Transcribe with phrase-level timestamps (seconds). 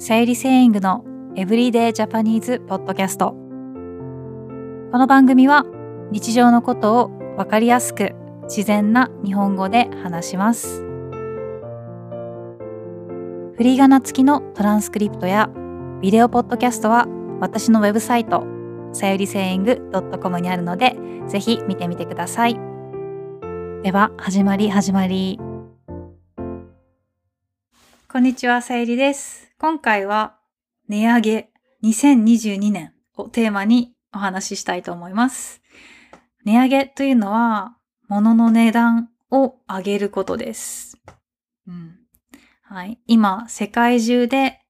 [0.00, 1.04] さゆりセイングの
[1.34, 3.32] エブリデイジャパニーズポッドキャスト。
[3.32, 3.36] こ
[4.96, 5.64] の番組は
[6.12, 8.14] 日常のことをわかりやすく
[8.44, 10.82] 自然な日本語で話します。
[13.56, 15.50] フリーガナ付きのトランスクリプトや
[16.00, 17.08] ビデオポッドキャストは
[17.40, 18.44] 私のウェブサイト
[18.92, 19.90] さゆりセイング
[20.22, 20.96] .com にあるので
[21.26, 22.54] ぜひ見てみてください。
[23.82, 25.40] では始まり始まり。
[28.08, 29.47] こんにちはさゆりです。
[29.58, 30.38] 今回は
[30.88, 31.50] 値上げ
[31.84, 35.60] 2022年をテーマにお話ししたいと思います
[36.44, 37.76] 値上げというのは
[38.08, 40.98] 物の値段を上げることです。
[41.66, 41.98] うん。
[42.62, 42.98] はい。
[43.06, 44.60] 今、世界中で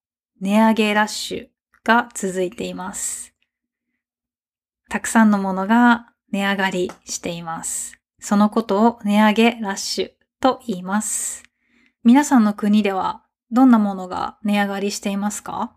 [0.41, 1.47] 値上げラッシュ
[1.85, 3.35] が続いています。
[4.89, 8.01] たくさんのものが値上がりしています。
[8.21, 10.11] そのことを値上げラッシュ
[10.41, 11.45] と言います。
[12.03, 15.75] 皆さんの国ではどんなものが値上がりしていますか？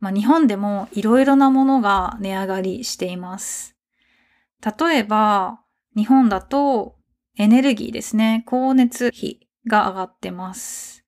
[0.00, 3.76] まあ、日本でもいろいろなものが値上がりしています。
[4.64, 5.60] 例えば、
[5.96, 6.96] 日本だと
[7.36, 8.44] エネルギーですね。
[8.46, 11.04] 光熱費が上がってます。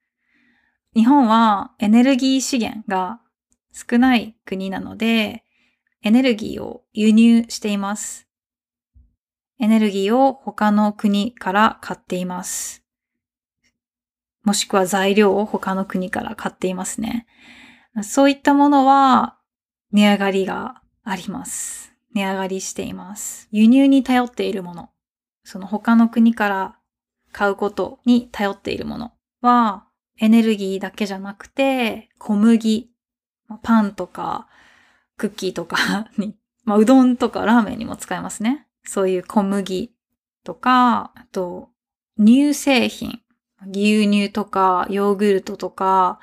[0.94, 3.20] 日本はエネルギー資源が
[3.72, 5.44] 少ない国なので、
[6.02, 8.28] エネルギーを輸入しています。
[9.58, 12.81] エネルギーを他の国から買っています。
[14.44, 17.26] もしくは材料を他の国から買っていますね。
[18.02, 19.38] そういったものは
[19.92, 21.92] 値上がりがあります。
[22.14, 23.48] 値上がりしています。
[23.50, 24.90] 輸入に頼っているもの、
[25.44, 26.78] その他の国から
[27.32, 29.86] 買うことに頼っているものは、
[30.18, 32.90] エネルギーだけじゃなくて、小麦、
[33.62, 34.48] パンとか、
[35.16, 38.66] クッキーとか に、まあ、うどんとかラーメンにも使えますね。
[38.84, 39.94] そういう小麦
[40.44, 41.70] とか、あと、
[42.18, 43.21] 乳製品、
[43.66, 46.20] 牛乳とかヨーグルトとか、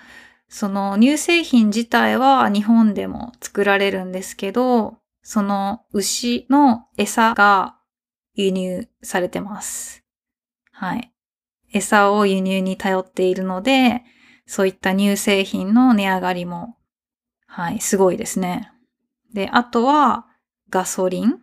[0.48, 7.78] その乳製品自体は日本でも作られるんですけど、その牛の餌が
[8.34, 10.04] 輸入されてます。
[10.72, 11.14] はい。
[11.72, 14.04] 餌を輸入に頼っているので、
[14.48, 16.78] そういった乳製品の値上がりも、
[17.46, 18.72] はい、すごいですね。
[19.34, 20.26] で、あとは、
[20.70, 21.40] ガソリン。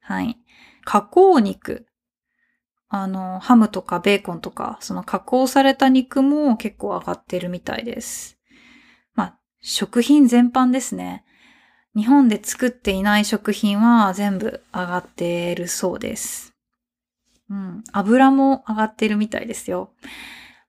[0.00, 0.38] はい。
[0.84, 1.86] 加工肉。
[2.94, 8.38] あの、ハムとかベーコンとか、その加工された肉も結構上がってるみたいです。
[9.14, 11.24] まあ、食品全般ですね。
[11.96, 16.52] 日本で作っていない食品は全部上がってるそうです。
[17.48, 17.82] うん。
[17.92, 19.94] 油も上がってるみたいですよ。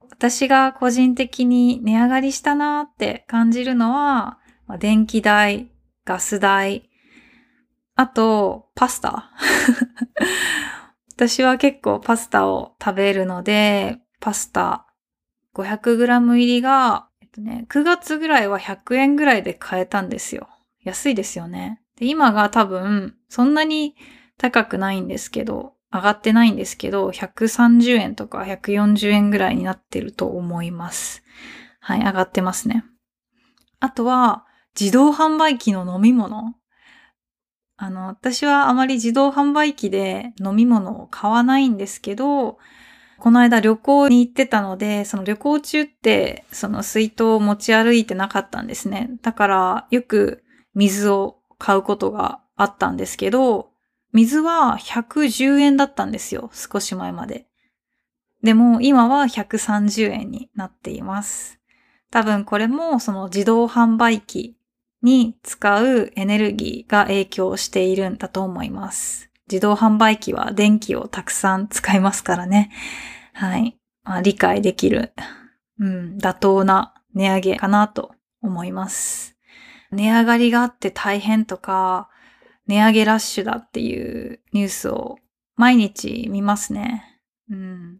[0.10, 5.70] 私が個人的に値上がりしたなーって感じるのはま、電気代、
[6.06, 6.90] ガス代、
[7.96, 9.30] あと、パスタ。
[11.24, 14.88] 私は結構パスタを食べるので、パスタ
[15.56, 20.50] 500g 入りが、えっとね、9月ぐらいは100円ぐらいで買えたんですよ。
[20.84, 21.82] 安いですよね。
[21.98, 23.96] で今が多分、そんなに
[24.38, 31.24] 高くないんですけど、上がってないんですけど、130円とか140円ぐらいになってると思います。
[31.80, 32.84] はい、上がってますね。
[33.80, 34.46] あとは、
[34.78, 36.56] 自動販売機の飲み物。
[37.78, 42.58] あの、私はあまり自動販売機で飲み物を買わないんですけど、
[43.18, 49.12] この間旅行に行ってたので、その旅行中って、その水筒を持ち歩いてなかったんですね。
[49.22, 50.44] だから、よく
[50.76, 53.72] 水を買うことがあったんですけど、
[54.12, 56.52] 水は110円だったんですよ。
[56.54, 57.48] 少し前まで。
[58.44, 61.60] でも今は130円になっています。
[62.12, 64.56] 多分これもその自動販売機
[65.04, 69.30] に使うエネルギーが影響しているんだと思います。
[69.52, 72.72] 自動販売機は電気をたくさん使いますからね。
[73.34, 73.78] はい。
[74.04, 75.14] まあ、理解できる、
[75.80, 79.38] うん、妥当な値上げかなと思います。
[79.92, 82.10] 値上がりがあって大変とか、
[82.68, 85.18] 値上げラッシュだっていうニュースを
[85.56, 87.22] 毎日見ますね。
[87.50, 88.00] うん。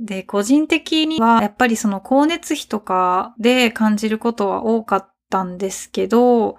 [0.00, 6.56] で、個人的にはやっぱりその光熱費とかで感じることは多かったんですけど、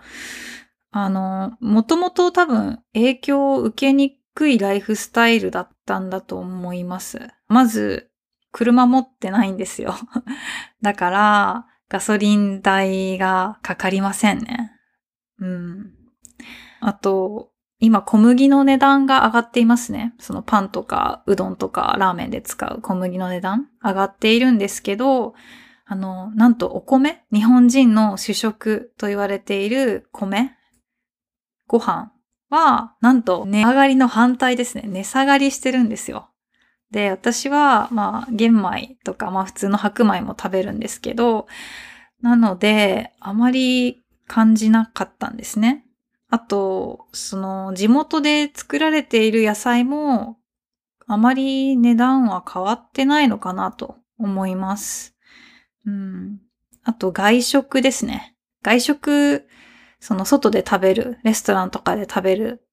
[0.92, 7.30] あの、もともと多分影響を受けにくいライフスタイルだったんだと思います。
[7.48, 8.10] まず、
[8.51, 9.94] 車持ってないんですよ。
[10.81, 14.71] だから、ガソリン代がかかりませんね。
[15.39, 15.92] うん。
[16.80, 20.13] あと、今小麦の値段が上がっていますね。
[20.19, 25.33] そのパンとかうどんとかラーメンで使う小麦の値段上がっているんですけど、
[25.92, 30.52] あの、なんとお米、日本人の主食と言われている米、
[31.68, 32.12] ご飯
[32.52, 34.84] は、なんと値上がりの反対ですね。
[34.86, 36.30] 値下がりしてるんですよ。
[36.92, 41.48] で、私は、まあ、玄米とか、まあ普通の白米も食べるんですけど、
[42.22, 45.86] なので、あまり感じなかったんですね。
[46.30, 50.38] あと、その地元で作られている野菜も
[51.08, 55.16] あまり値段は変わってないのかなと思います。
[56.84, 58.36] あと外食ですね。
[58.64, 59.48] 外食、
[60.00, 62.64] その外で食べる、レストランとかで食べる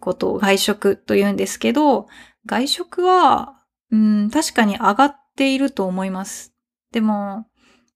[0.00, 2.08] ことを外食と言うんですけど、
[2.46, 6.54] 外食は、うん、確かに上がっていると思います。
[6.92, 7.46] でも、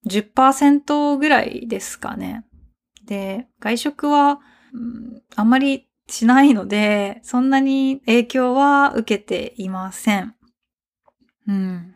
[0.07, 2.45] 10%ぐらいですかね。
[3.05, 4.41] で、外食は、
[4.73, 10.35] うん、あんまりしないので、そんなに影響は受けていません。
[11.49, 11.95] うん。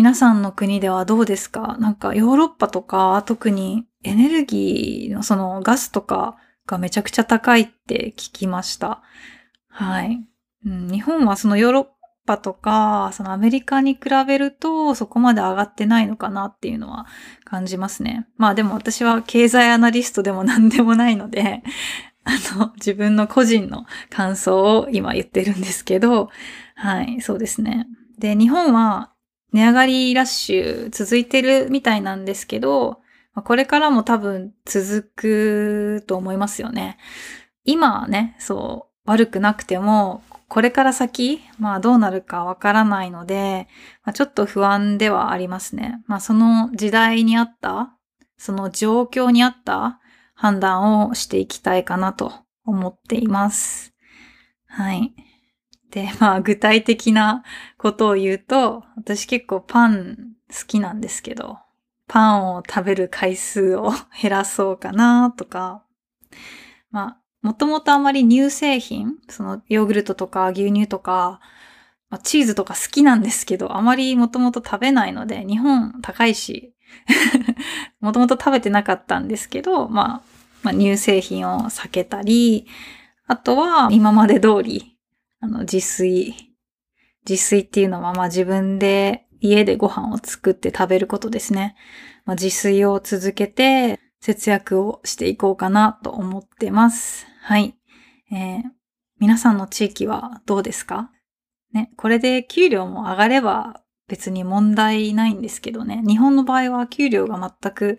[0.00, 1.76] 皆さんの国ではどうですか？
[1.78, 9.02] なんかヨーロッパとか特にエネルギーのそのガスとかがめちゃくちゃ高いって聞きました。
[9.68, 10.18] はい。
[10.64, 11.86] うん、日本はそのヨーロッ
[12.24, 17.04] パとか、そのアメリカに比べるとそこまで上がってないのかなっていうのは
[17.44, 18.26] 感じますね。
[18.38, 21.62] まあでも私は経済アナリストでも何でもないので、
[22.24, 26.30] あの、自分の個人の感想を今言ってるんですけど、
[26.74, 27.86] はい、そうですね。
[28.18, 29.10] で、日本は
[29.52, 33.00] 値上がりラッシュ続いてるみたいなんですけど、
[33.44, 36.98] これからも多分続くと思いますよね。
[37.64, 43.68] 今はね、そう、悪くなくても、これから先、まあどうなるかわからないので、
[44.04, 46.02] まあ、ちょっと不安ではありますね。
[46.06, 47.92] まあその時代にあった、
[48.36, 50.00] その状況にあった
[50.34, 52.32] 判断をしていきたいかなと
[52.64, 53.94] 思っています。
[54.66, 55.14] はい。
[55.90, 57.42] で、まあ具体的な
[57.76, 61.58] ことを言うと、私結構パン好きなんですけど、
[62.06, 65.84] パンを食べる回数を減らそうかなとか、
[66.90, 71.40] まあ、もともとあまり乳製品、そのヨーグルトとか牛乳とか、
[72.10, 76.74] まあ、チーズとか好きなんですけど、あまりもともと食べないので、日本高いし、
[78.00, 80.22] もともと食べてなかったんですけど、まあ、
[80.62, 82.66] まあ、乳製品を避けたり、
[83.26, 84.89] あとは今まで通り、
[85.40, 86.54] あの、自炊。
[87.28, 91.74] 自炊っていうのは、まあ自分で家でご飯を作って食べることですね。
[92.24, 97.26] まあ、自炊を続けて節約をしていこうかなと思ってます。
[97.42, 97.74] はい。
[98.30, 98.62] えー、
[99.18, 101.10] 皆さんの地域はどうですか？
[101.72, 106.02] ね、これで給料も上がれば別に問題ないんですけどね。
[106.06, 107.98] 日本の場合は給料が全く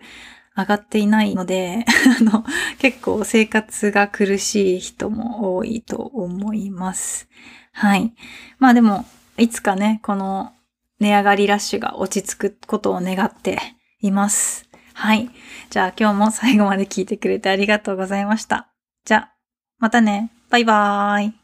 [0.56, 1.84] 上がっていないので、
[2.20, 2.44] あの、
[2.78, 7.28] 結構生活が苦しい人も多いと思います。
[7.72, 8.12] はい。
[8.58, 9.04] まあでも、
[9.38, 10.52] いつかね、この
[11.00, 13.58] 値上がりラッシュが落ち着くことを願って
[14.00, 14.68] います。
[14.94, 15.30] はい。
[15.70, 18.68] じゃあ今日も最後まで聞いてくれてありがとうございました。
[19.04, 19.34] じゃあ、
[19.78, 20.30] またね。
[20.50, 21.34] バイバーイ。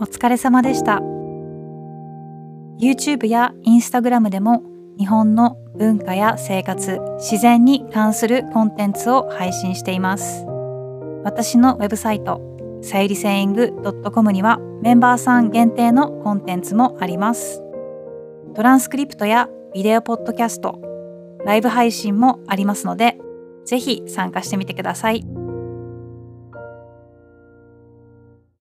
[0.00, 1.27] お疲れ様でした。
[2.80, 4.62] YouTube や Instagram でも
[4.98, 10.44] 日本の文化や生活、自然に関するコンテンツを配信しています。
[11.24, 12.40] 私のウェブサイト、
[12.82, 13.72] さゆりセイング
[14.12, 17.62] .com にはメンバーさん限定のコンテンツもあります。
[18.54, 20.80] トランスクリプトやビデオポッドキャスト、
[21.44, 23.18] ライブ配信もありますので、
[23.64, 25.37] ぜひ参加してみてください。